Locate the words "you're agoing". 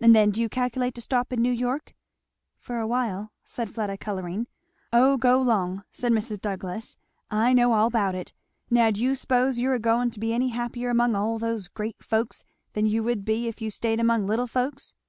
9.60-10.10